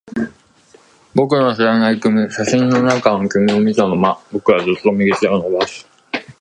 [1.13, 2.23] 僕の知らない君。
[2.31, 5.85] 写真の中の君を見たまま、僕はすっと右手を伸ばす。